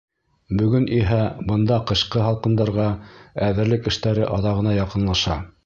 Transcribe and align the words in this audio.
Бөгөн 0.61 0.87
иһә 0.99 1.19
бында 1.51 1.77
ҡышҡы 1.91 2.23
һалҡындарға 2.29 2.87
әҙерлек 3.51 3.93
эштәре 3.93 4.27
аҙағына 4.39 4.75
яҡынлаша. 4.83 5.41